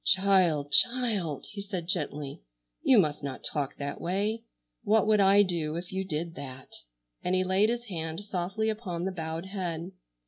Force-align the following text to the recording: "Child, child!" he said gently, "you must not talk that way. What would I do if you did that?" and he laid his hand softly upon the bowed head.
"Child, 0.03 0.71
child!" 0.71 1.45
he 1.51 1.61
said 1.61 1.85
gently, 1.87 2.41
"you 2.81 2.97
must 2.97 3.21
not 3.21 3.43
talk 3.43 3.75
that 3.77 4.01
way. 4.01 4.41
What 4.83 5.05
would 5.05 5.19
I 5.19 5.43
do 5.43 5.75
if 5.75 5.91
you 5.91 6.03
did 6.03 6.33
that?" 6.33 6.73
and 7.23 7.35
he 7.35 7.43
laid 7.43 7.69
his 7.69 7.83
hand 7.83 8.23
softly 8.25 8.67
upon 8.69 9.05
the 9.05 9.11
bowed 9.11 9.45
head. 9.45 9.91